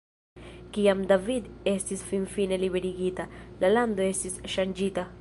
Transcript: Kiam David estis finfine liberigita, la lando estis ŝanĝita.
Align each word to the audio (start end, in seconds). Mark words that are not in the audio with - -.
Kiam 0.77 1.03
David 1.11 1.51
estis 1.73 2.03
finfine 2.13 2.61
liberigita, 2.65 3.31
la 3.65 3.75
lando 3.79 4.09
estis 4.11 4.45
ŝanĝita. 4.57 5.09